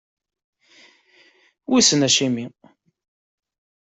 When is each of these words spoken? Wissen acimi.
Wissen 1.73 2.01
acimi. 2.07 2.45